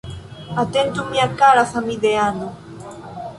[0.57, 2.49] Atentu mia kara samideano.